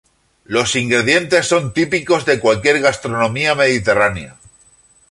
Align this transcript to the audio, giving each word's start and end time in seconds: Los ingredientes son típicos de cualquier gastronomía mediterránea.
Los 0.45 0.75
ingredientes 0.75 1.45
son 1.45 1.73
típicos 1.75 2.25
de 2.25 2.39
cualquier 2.39 2.79
gastronomía 2.79 3.53
mediterránea. 3.53 4.39